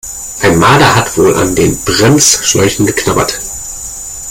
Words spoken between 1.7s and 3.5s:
Bremsschläuchen geknabbert.